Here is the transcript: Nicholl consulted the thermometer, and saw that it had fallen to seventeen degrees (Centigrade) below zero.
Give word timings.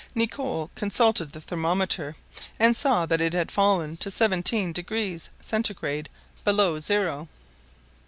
Nicholl 0.15 0.71
consulted 0.73 1.31
the 1.31 1.41
thermometer, 1.41 2.15
and 2.59 2.75
saw 2.75 3.05
that 3.05 3.21
it 3.21 3.33
had 3.33 3.51
fallen 3.51 3.95
to 3.97 4.09
seventeen 4.09 4.73
degrees 4.73 5.29
(Centigrade) 5.39 6.09
below 6.43 6.79
zero. 6.79 7.27